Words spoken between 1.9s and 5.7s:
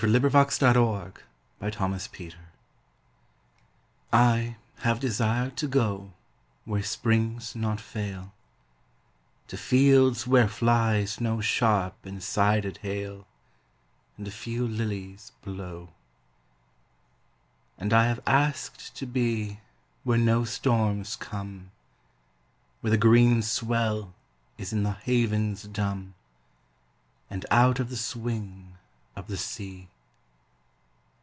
DESIRED TO GO I HAVE desired to